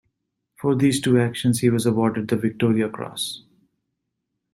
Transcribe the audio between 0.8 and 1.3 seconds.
two